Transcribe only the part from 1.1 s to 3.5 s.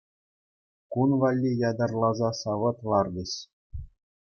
валли ятарласа савӑт лартӗҫ.